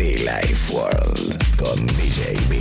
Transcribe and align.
Be 0.00 0.16
Life 0.16 0.72
World 0.72 1.36
con 1.58 1.86
DJ 1.88 2.32
B. 2.48 2.58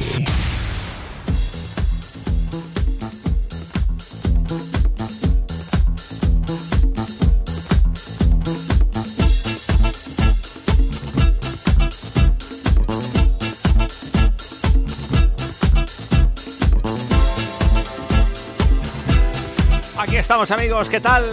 Aquí 19.97 20.17
estamos 20.17 20.51
amigos, 20.51 20.89
¿qué 20.89 20.99
tal? 20.99 21.23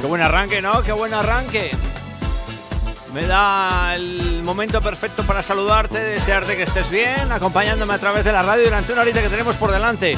Qué 0.00 0.06
buen 0.08 0.20
arranque, 0.20 0.60
¿no? 0.60 0.82
Qué 0.82 0.90
buen 0.90 1.14
arranque. 1.14 1.87
Me 3.18 3.26
da 3.26 3.96
el 3.96 4.44
momento 4.44 4.80
perfecto 4.80 5.24
para 5.24 5.42
saludarte, 5.42 5.98
desearte 5.98 6.56
que 6.56 6.62
estés 6.62 6.88
bien, 6.88 7.32
acompañándome 7.32 7.92
a 7.94 7.98
través 7.98 8.24
de 8.24 8.30
la 8.30 8.44
radio 8.44 8.62
durante 8.62 8.92
una 8.92 9.02
horita 9.02 9.20
que 9.20 9.28
tenemos 9.28 9.56
por 9.56 9.72
delante. 9.72 10.16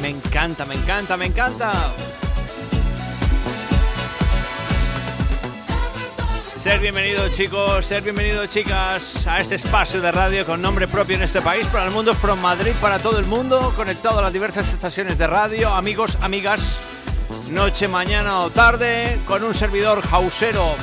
Me 0.00 0.08
encanta, 0.08 0.64
me 0.64 0.74
encanta, 0.74 1.16
me 1.16 1.26
encanta. 1.26 1.92
Ser 6.58 6.80
bienvenidos 6.80 7.30
chicos, 7.30 7.86
ser 7.86 8.02
bienvenidos 8.02 8.48
chicas 8.48 9.24
a 9.28 9.38
este 9.38 9.54
espacio 9.54 10.00
de 10.00 10.10
radio 10.10 10.44
con 10.44 10.60
nombre 10.60 10.88
propio 10.88 11.14
en 11.14 11.22
este 11.22 11.40
país, 11.40 11.64
para 11.68 11.84
el 11.84 11.92
mundo, 11.92 12.12
from 12.12 12.40
Madrid, 12.40 12.72
para 12.80 12.98
todo 12.98 13.20
el 13.20 13.26
mundo, 13.26 13.72
conectado 13.76 14.18
a 14.18 14.22
las 14.22 14.32
diversas 14.32 14.74
estaciones 14.74 15.16
de 15.16 15.28
radio, 15.28 15.72
amigos, 15.72 16.18
amigas, 16.20 16.80
noche, 17.52 17.86
mañana 17.86 18.40
o 18.40 18.50
tarde, 18.50 19.18
con 19.26 19.44
un 19.44 19.54
servidor 19.54 20.02
hausero. 20.10 20.74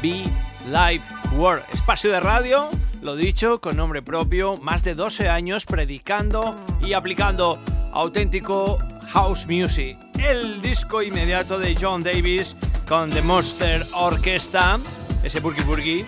Be 0.00 0.24
Live 0.66 1.02
World, 1.32 1.64
espacio 1.72 2.12
de 2.12 2.20
radio, 2.20 2.70
lo 3.02 3.16
dicho, 3.16 3.60
con 3.60 3.76
nombre 3.76 4.02
propio, 4.02 4.56
más 4.58 4.84
de 4.84 4.94
12 4.94 5.28
años 5.28 5.66
predicando 5.66 6.56
y 6.80 6.92
aplicando 6.92 7.58
auténtico 7.92 8.78
house 9.08 9.46
music. 9.46 9.98
El 10.18 10.62
disco 10.62 11.02
inmediato 11.02 11.58
de 11.58 11.76
John 11.80 12.02
Davis 12.02 12.56
con 12.88 13.10
The 13.10 13.22
Monster 13.22 13.86
Orchestra, 13.92 14.78
ese 15.22 15.40
Burgi 15.40 15.62
Burgi. 15.62 16.04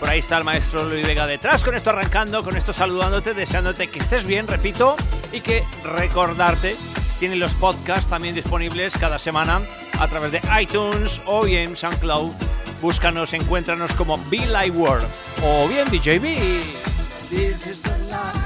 Por 0.00 0.08
ahí 0.08 0.18
está 0.18 0.38
el 0.38 0.44
maestro 0.44 0.84
Luis 0.84 1.06
Vega 1.06 1.26
detrás, 1.26 1.62
con 1.62 1.74
esto 1.74 1.90
arrancando, 1.90 2.42
con 2.42 2.56
esto 2.56 2.72
saludándote, 2.72 3.34
deseándote 3.34 3.88
que 3.88 4.00
estés 4.00 4.24
bien, 4.24 4.48
repito, 4.48 4.96
y 5.32 5.40
que 5.40 5.62
recordarte, 5.84 6.76
tiene 7.22 7.36
los 7.36 7.54
podcasts 7.54 8.10
también 8.10 8.34
disponibles 8.34 8.98
cada 8.98 9.16
semana 9.16 9.62
a 9.96 10.08
través 10.08 10.32
de 10.32 10.40
iTunes 10.60 11.22
o 11.24 11.44
bien 11.44 11.76
SoundCloud. 11.76 12.32
Búscanos, 12.80 13.32
encuéntranos 13.32 13.94
como 13.94 14.18
Be 14.28 14.38
Live 14.38 14.72
World 14.72 15.06
o 15.40 15.68
bien 15.68 15.88
DJB. 15.88 16.64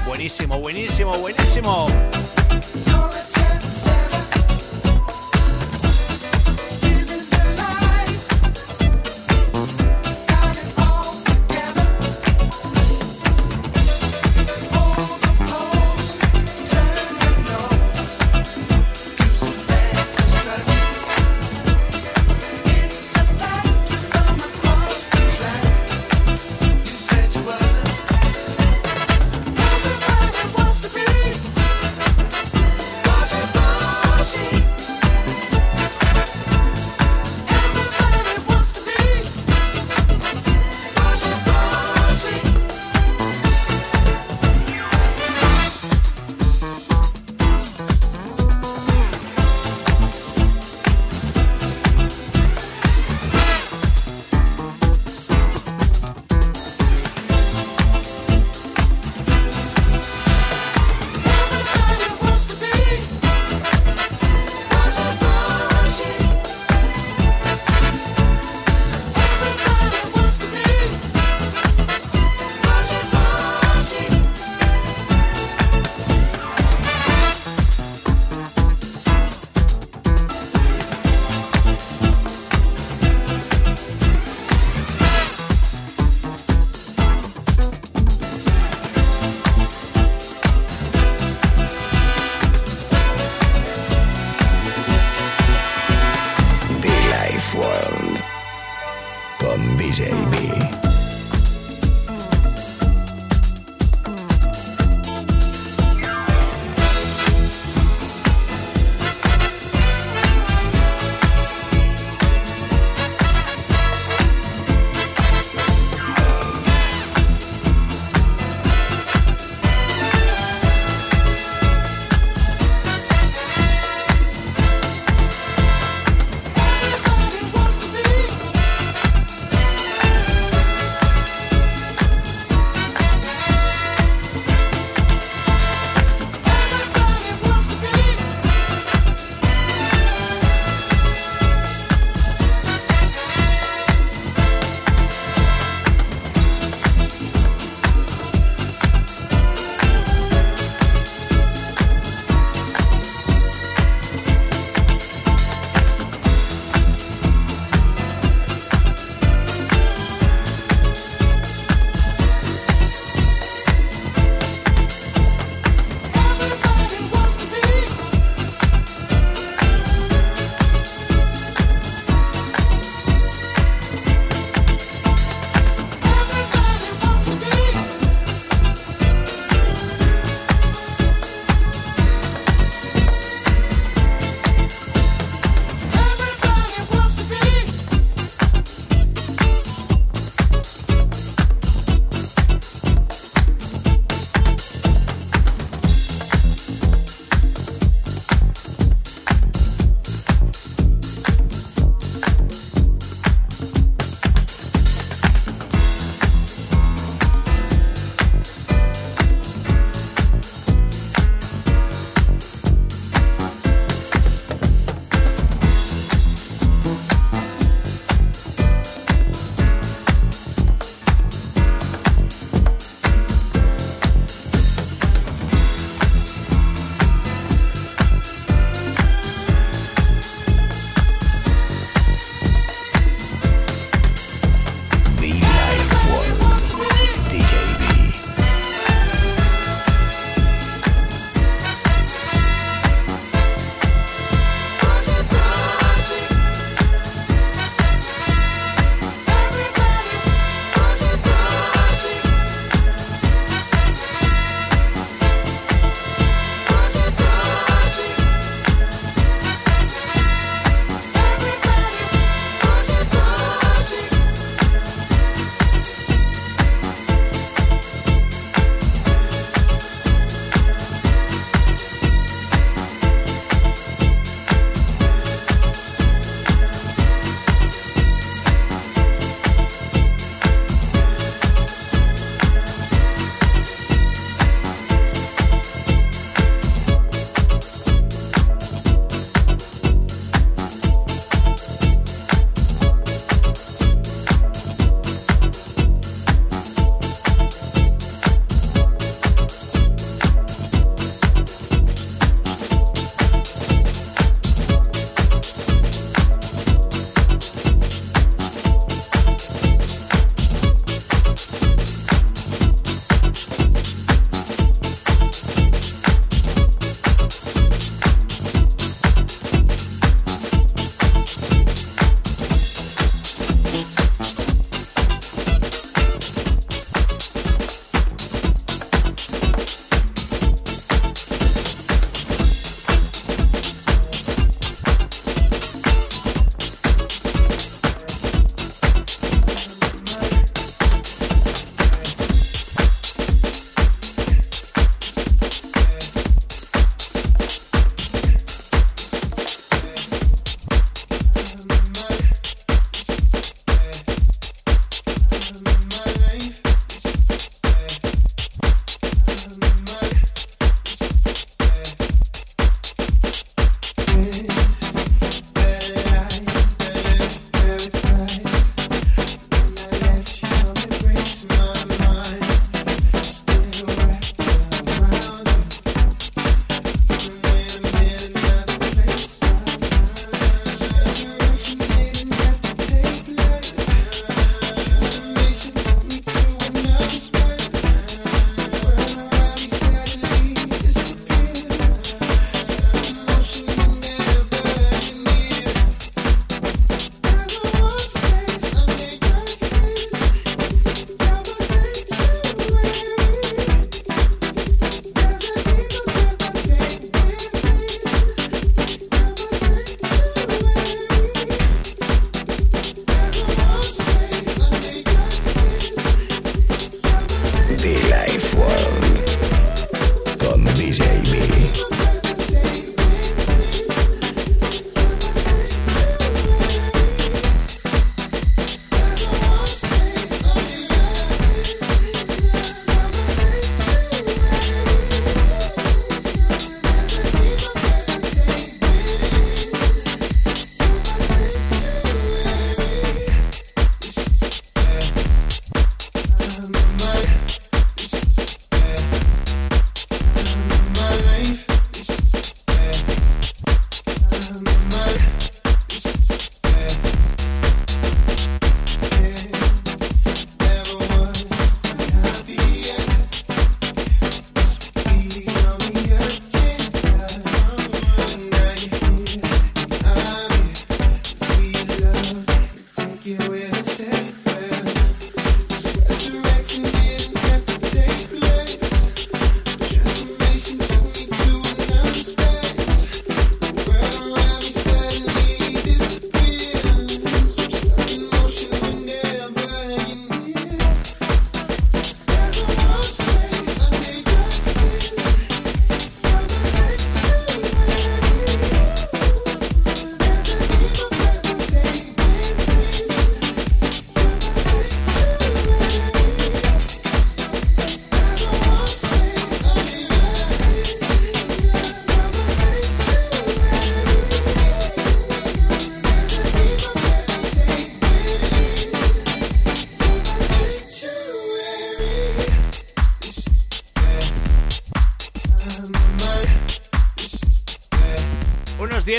Buenísimo, 0.05 0.59
buenísimo, 0.59 1.17
buenísimo. 1.17 1.87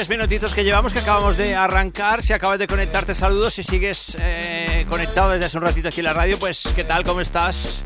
10 0.08 0.20
minutitos 0.20 0.54
que 0.54 0.64
llevamos, 0.64 0.94
que 0.94 1.00
acabamos 1.00 1.36
de 1.36 1.54
arrancar. 1.54 2.22
Si 2.22 2.32
acabas 2.32 2.58
de 2.58 2.66
conectarte, 2.66 3.14
saludos. 3.14 3.52
Si 3.52 3.62
sigues 3.62 4.16
eh, 4.18 4.86
conectado 4.88 5.32
desde 5.32 5.44
hace 5.44 5.58
un 5.58 5.64
ratito 5.64 5.88
aquí 5.88 6.00
en 6.00 6.04
la 6.04 6.14
radio, 6.14 6.38
pues 6.38 6.62
¿qué 6.74 6.82
tal? 6.82 7.04
¿Cómo 7.04 7.20
estás? 7.20 7.82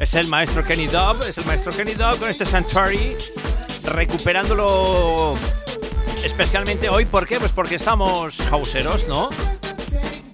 Es 0.00 0.14
el 0.14 0.26
maestro 0.26 0.64
Kenny 0.64 0.88
Dub, 0.88 1.22
es 1.22 1.38
el 1.38 1.46
maestro 1.46 1.70
Kenny 1.72 1.94
Dub 1.94 2.18
con 2.18 2.28
este 2.28 2.44
Sanctuary, 2.44 3.16
recuperándolo 3.84 5.30
especialmente 6.24 6.88
hoy. 6.88 7.04
¿Por 7.04 7.24
qué? 7.24 7.38
Pues 7.38 7.52
porque 7.52 7.76
estamos 7.76 8.40
hauseros, 8.50 9.06
¿no? 9.06 9.30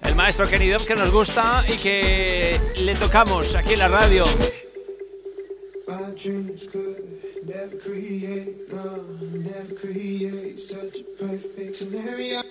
El 0.03 0.15
maestro 0.15 0.47
Kenny 0.47 0.69
Dub 0.69 0.83
que 0.87 0.95
nos 0.95 1.11
gusta 1.11 1.63
y 1.67 1.77
que 1.77 2.59
le 2.77 2.95
tocamos 2.95 3.53
aquí 3.53 3.73
en 3.73 3.79
la 3.79 3.87
radio. 3.89 4.23
Never 7.45 7.77
create, 7.77 8.71
no, 8.71 9.03
never 9.33 9.75
create 9.75 10.59
such 10.59 10.99
a 10.99 11.03
perfect 11.23 11.75
scenario. 11.75 12.41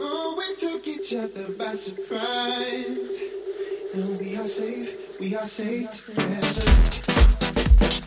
Oh, 0.00 0.34
we 0.38 0.54
took 0.56 0.86
each 0.86 1.14
other 1.14 1.52
by 1.52 1.72
surprise. 1.72 3.20
And 3.94 4.18
we 4.18 4.36
are 4.36 4.46
safe, 4.46 5.18
we 5.20 5.34
are 5.36 5.46
safe 5.46 5.90
together. 5.90 6.30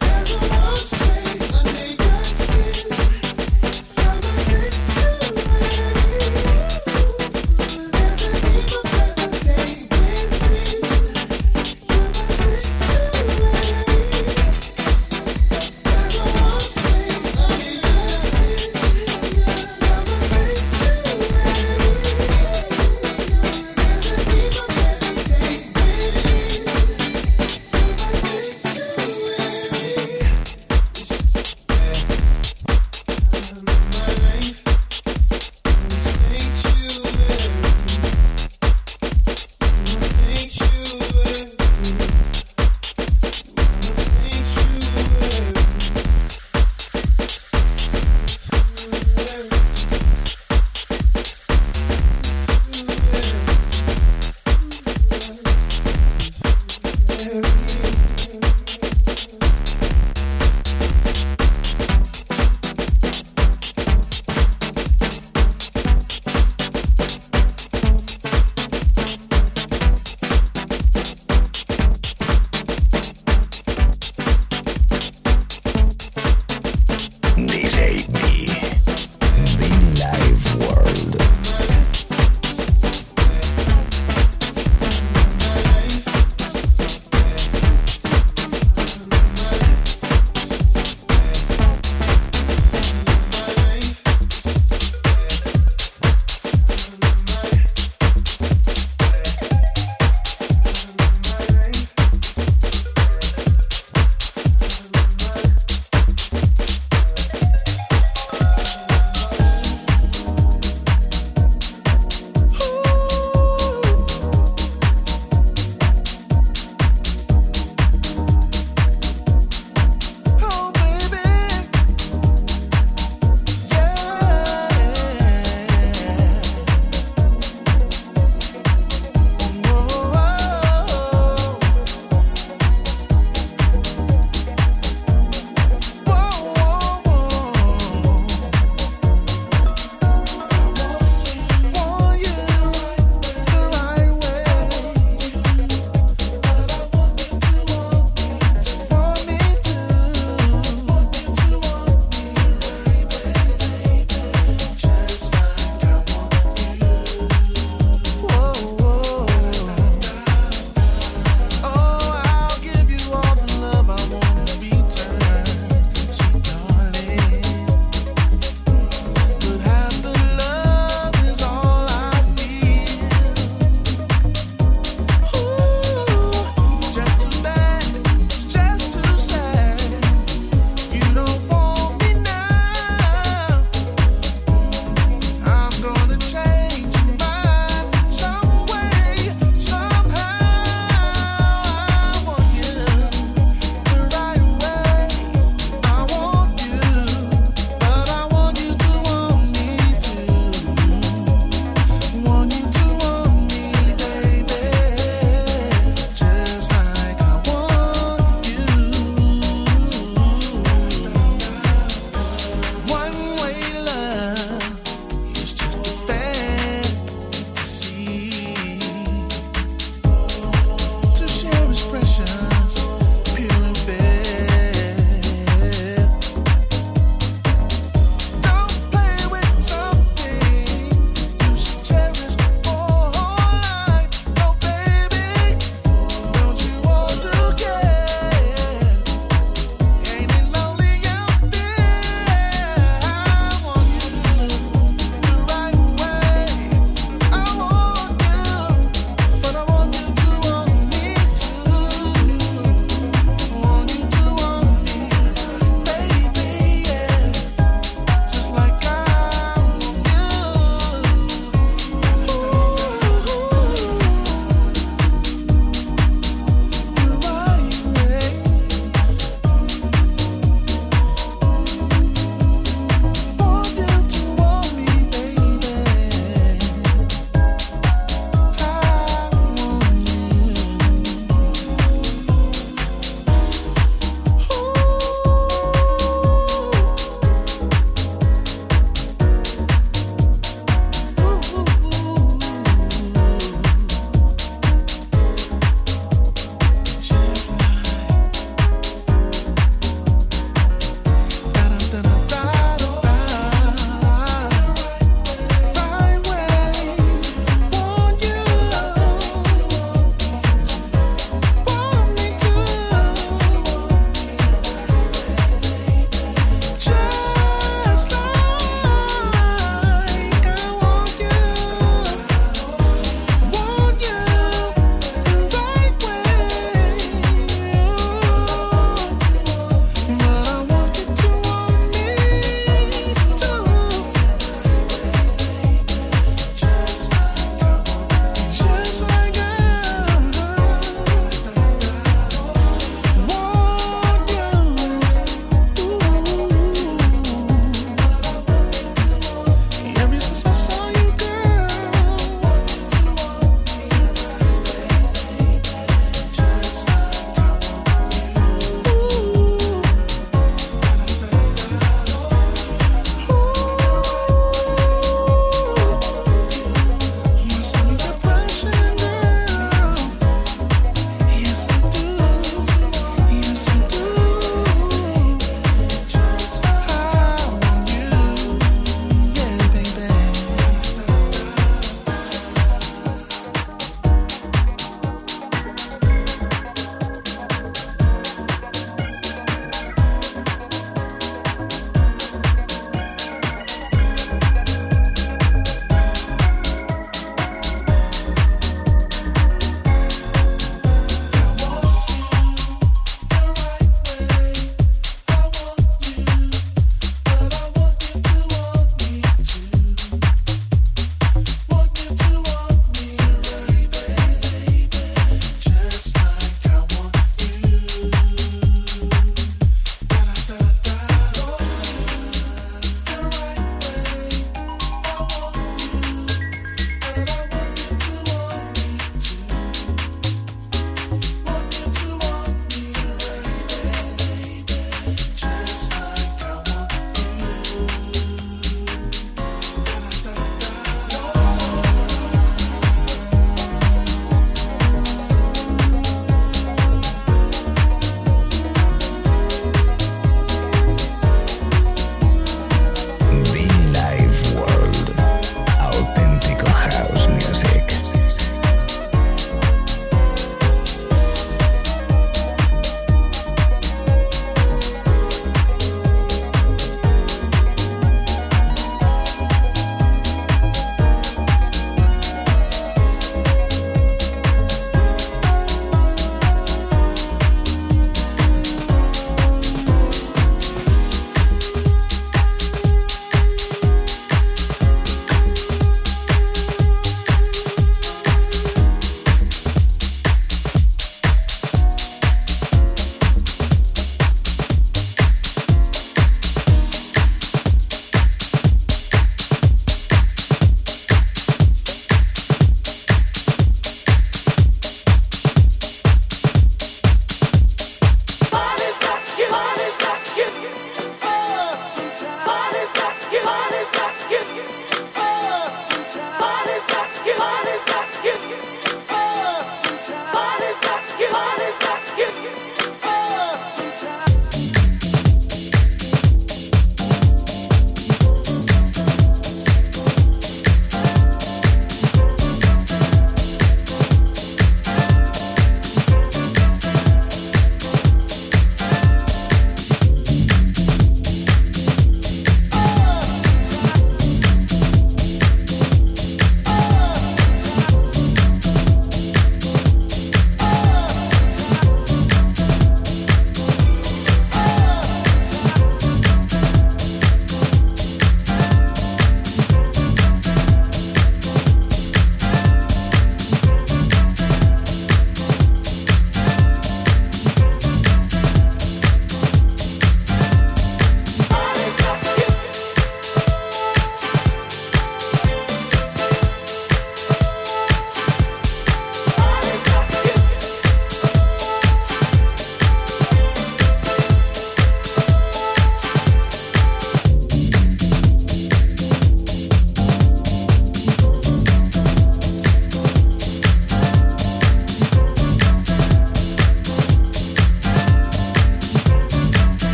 There's 0.00 0.34
a 0.34 0.38
warm 0.38 0.76
space 0.76 1.39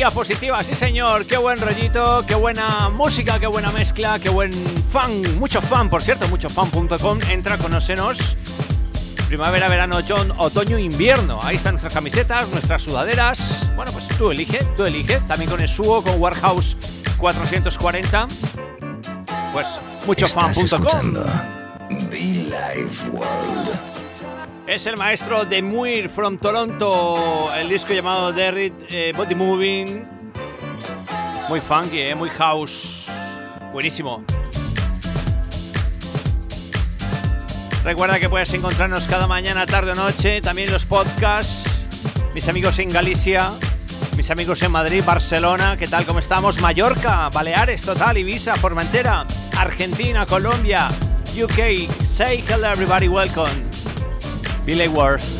energía 0.00 0.14
positiva, 0.14 0.64
sí 0.64 0.74
señor, 0.74 1.26
qué 1.26 1.36
buen 1.36 1.60
rollito, 1.60 2.24
qué 2.26 2.34
buena 2.34 2.88
música, 2.88 3.38
qué 3.38 3.46
buena 3.46 3.70
mezcla, 3.70 4.18
qué 4.18 4.30
buen 4.30 4.50
fan, 4.50 5.38
mucho 5.38 5.60
fan, 5.60 5.90
por 5.90 6.00
cierto, 6.00 6.26
muchofan.com, 6.28 7.18
entra, 7.28 7.58
conócenos. 7.58 8.34
Primavera, 9.28 9.68
verano, 9.68 9.98
otoño, 10.38 10.78
invierno. 10.78 11.38
Ahí 11.42 11.56
están 11.56 11.74
nuestras 11.74 11.92
camisetas, 11.92 12.48
nuestras 12.48 12.82
sudaderas. 12.82 13.70
Bueno, 13.76 13.92
pues 13.92 14.08
tú 14.16 14.30
elige, 14.30 14.64
tú 14.74 14.84
elige. 14.84 15.20
También 15.28 15.50
con 15.50 15.60
el 15.60 15.68
Suo, 15.68 16.02
con 16.02 16.18
Warehouse 16.18 16.78
440. 17.18 18.26
Pues 19.52 19.66
muchofan.com. 20.06 21.14
Es 24.66 24.86
el 24.86 24.96
maestro 24.96 25.44
de 25.44 25.62
Muir 25.62 26.08
from 26.08 26.38
Toronto, 26.38 27.52
el 27.54 27.68
disco 27.68 27.92
llamado 27.92 28.32
Derrit 28.32 28.74
eh, 28.90 29.12
Body 29.16 29.34
Moving. 29.34 30.04
Muy 31.48 31.60
funky, 31.60 32.02
eh, 32.02 32.14
muy 32.14 32.28
house. 32.30 33.08
Buenísimo. 33.72 34.22
Recuerda 37.82 38.20
que 38.20 38.28
puedes 38.28 38.52
encontrarnos 38.52 39.08
cada 39.08 39.26
mañana, 39.26 39.66
tarde 39.66 39.92
o 39.92 39.94
noche, 39.94 40.40
también 40.40 40.70
los 40.70 40.84
podcasts. 40.84 41.88
Mis 42.34 42.46
amigos 42.48 42.78
en 42.78 42.90
Galicia, 42.90 43.50
mis 44.16 44.30
amigos 44.30 44.62
en 44.62 44.70
Madrid, 44.70 45.02
Barcelona, 45.04 45.76
¿qué 45.78 45.86
tal? 45.86 46.04
¿Cómo 46.04 46.18
estamos? 46.18 46.60
Mallorca, 46.60 47.30
Baleares, 47.30 47.82
Total, 47.82 48.16
Ibiza, 48.16 48.54
Formentera, 48.54 49.26
Argentina, 49.58 50.26
Colombia, 50.26 50.88
UK. 51.34 51.90
Say 52.06 52.44
hello 52.46 52.70
everybody, 52.70 53.08
welcome. 53.08 53.69
Billy 54.66 54.88
Ward. 54.88 55.39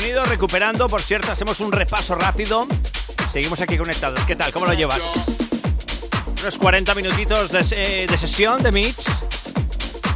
sonido 0.00 0.24
recuperando. 0.24 0.88
Por 0.88 1.00
cierto, 1.00 1.30
hacemos 1.30 1.60
un 1.60 1.70
repaso 1.70 2.16
rápido. 2.16 2.66
Seguimos 3.32 3.60
aquí 3.60 3.78
conectados. 3.78 4.18
¿Qué 4.26 4.34
tal? 4.34 4.52
¿Cómo 4.52 4.66
lo 4.66 4.72
llevas? 4.72 5.00
Unos 6.40 6.58
40 6.58 6.96
minutitos 6.96 7.52
de, 7.52 7.64
eh, 7.70 8.06
de 8.10 8.18
sesión 8.18 8.60
de 8.60 8.72
mix 8.72 9.06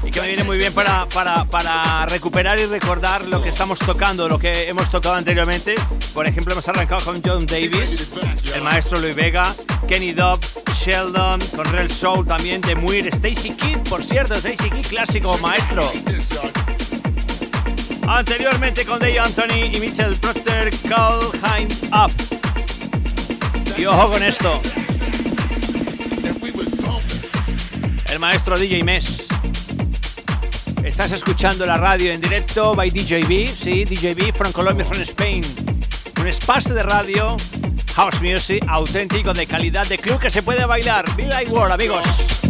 y 0.04 0.10
que 0.10 0.20
me 0.20 0.26
viene 0.26 0.42
muy 0.42 0.58
bien 0.58 0.72
para, 0.74 2.06
recuperar 2.06 2.58
y 2.58 2.66
recordar 2.66 3.24
lo 3.26 3.40
que 3.40 3.50
estamos 3.50 3.78
tocando, 3.78 4.28
lo 4.28 4.40
que 4.40 4.68
hemos 4.68 4.90
tocado 4.90 5.14
anteriormente. 5.14 5.76
Por 6.12 6.26
ejemplo, 6.26 6.54
hemos 6.54 6.66
arrancado 6.66 7.04
con 7.04 7.22
John 7.24 7.46
Davis, 7.46 8.10
el 8.56 8.62
maestro 8.62 8.98
Luis 8.98 9.14
Vega, 9.14 9.54
Kenny 9.86 10.12
Dobb, 10.12 10.40
Sheldon, 10.72 11.40
con 11.54 11.66
Real 11.66 11.88
Soul 11.88 12.26
también, 12.26 12.60
de 12.62 12.74
Muir, 12.74 13.06
Stacy 13.14 13.52
Kidd, 13.52 13.78
por 13.88 14.02
cierto, 14.02 14.34
Stacy 14.34 14.70
Kidd, 14.70 14.86
clásico 14.88 15.38
maestro. 15.38 15.88
Anteriormente 18.08 18.86
con 18.86 18.98
Dave 18.98 19.18
Anthony 19.18 19.70
y 19.70 19.80
Mitchell 19.80 20.16
Proctor, 20.16 20.70
Call 20.88 21.20
Hind 21.44 21.74
Up. 21.92 22.10
Y 23.76 23.84
ojo 23.84 24.10
con 24.10 24.22
esto. 24.22 24.62
El 28.10 28.18
maestro 28.18 28.58
DJ 28.58 28.82
Mess. 28.82 29.26
Estás 30.82 31.12
escuchando 31.12 31.66
la 31.66 31.76
radio 31.76 32.10
en 32.10 32.22
directo 32.22 32.74
by 32.74 32.90
DJB, 32.90 33.46
sí, 33.46 33.84
DJB 33.84 34.34
from 34.34 34.52
Colombia, 34.52 34.86
from 34.86 35.02
Spain. 35.02 35.42
Un 36.18 36.26
espacio 36.26 36.74
de 36.74 36.82
radio, 36.82 37.36
house 37.94 38.22
music 38.22 38.64
auténtico 38.68 39.34
de 39.34 39.46
calidad 39.46 39.86
de 39.86 39.98
club 39.98 40.18
que 40.18 40.30
se 40.30 40.42
puede 40.42 40.64
bailar. 40.64 41.04
Be 41.14 41.26
like 41.26 41.52
world, 41.52 41.72
amigos. 41.72 42.47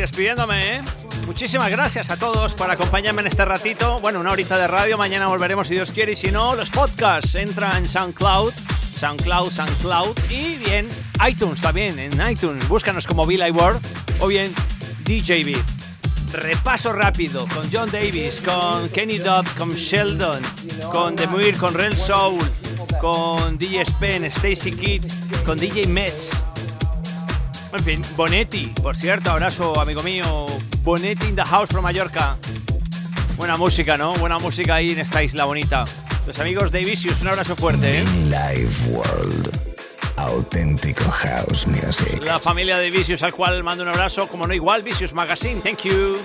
Despidiéndome, 0.00 0.58
¿eh? 0.60 0.82
Muchísimas 1.26 1.70
gracias 1.70 2.10
a 2.10 2.16
todos 2.16 2.54
por 2.54 2.70
acompañarme 2.70 3.20
en 3.20 3.28
este 3.28 3.44
ratito. 3.44 4.00
Bueno, 4.00 4.20
una 4.20 4.32
horita 4.32 4.56
de 4.56 4.66
radio. 4.66 4.96
Mañana 4.96 5.26
volveremos 5.26 5.66
si 5.66 5.74
Dios 5.74 5.92
quiere. 5.92 6.12
Y 6.12 6.16
si 6.16 6.30
no, 6.30 6.54
los 6.54 6.70
podcasts 6.70 7.34
entran 7.34 7.76
en 7.76 7.88
SoundCloud. 7.88 8.52
SoundCloud, 8.98 9.50
SoundCloud. 9.50 10.18
Y 10.30 10.56
bien, 10.56 10.88
iTunes 11.28 11.60
también. 11.60 11.98
En 11.98 12.12
iTunes. 12.30 12.66
Búscanos 12.68 13.06
como 13.06 13.26
Bill 13.26 13.42
Ward 13.52 13.78
o 14.20 14.26
bien 14.26 14.54
DJB. 15.04 15.56
Repaso 16.32 16.92
rápido 16.92 17.46
con 17.54 17.68
John 17.72 17.90
Davis, 17.90 18.40
con 18.44 18.88
Kenny 18.90 19.18
Dodd, 19.18 19.46
con 19.56 19.70
Sheldon, 19.70 20.42
con 20.92 21.16
The 21.16 21.26
Muir, 21.26 21.56
con 21.56 21.74
Real 21.74 21.96
Soul, 21.96 22.44
con 23.00 23.56
DJ 23.58 23.84
Spen, 23.84 24.24
Stacy 24.24 24.72
Kidd, 24.72 25.04
con 25.44 25.58
DJ 25.58 25.86
Metz 25.86 26.32
en 27.72 27.84
fin, 27.84 28.02
Bonetti, 28.16 28.72
por 28.82 28.96
cierto, 28.96 29.30
abrazo, 29.30 29.80
amigo 29.80 30.02
mío. 30.02 30.46
Bonetti 30.82 31.28
in 31.28 31.36
the 31.36 31.44
house 31.44 31.68
from 31.68 31.82
Mallorca. 31.82 32.36
Buena 33.36 33.56
música, 33.56 33.96
¿no? 33.96 34.14
Buena 34.14 34.38
música 34.38 34.76
ahí 34.76 34.92
en 34.92 35.00
esta 35.00 35.22
isla 35.22 35.44
bonita. 35.44 35.84
Los 36.26 36.38
amigos 36.40 36.72
de 36.72 36.80
Vicious, 36.80 37.20
un 37.22 37.28
abrazo 37.28 37.56
fuerte, 37.56 38.00
¿eh? 38.00 38.04
Live 38.24 38.74
World. 38.90 39.50
Auténtico 40.16 41.08
House 41.10 41.66
Music. 41.66 42.22
La 42.24 42.38
familia 42.38 42.78
de 42.78 42.90
Vicious, 42.90 43.22
al 43.22 43.32
cual 43.32 43.62
mando 43.62 43.84
un 43.84 43.90
abrazo, 43.90 44.26
como 44.26 44.46
no 44.46 44.54
igual, 44.54 44.82
Vicious 44.82 45.14
Magazine, 45.14 45.60
thank 45.60 45.84
you. 45.84 46.16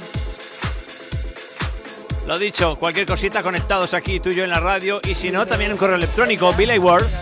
Lo 2.25 2.39
dicho, 2.39 2.77
cualquier 2.77 3.05
cosita 3.05 3.43
conectados 3.43 3.93
aquí 3.93 4.19
tú 4.19 4.29
y 4.29 4.35
yo 4.35 4.45
en 4.45 4.49
la 4.49 4.59
radio 4.59 4.99
y 5.03 5.13
si 5.13 5.29
no, 5.29 5.45
también 5.45 5.71
un 5.71 5.77
correo 5.77 5.97
electrónico, 5.97 6.53
gmail.com 6.53 7.17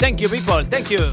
Thank 0.00 0.20
you, 0.20 0.30
people. 0.30 0.64
Thank 0.64 0.90
you. 0.90 1.12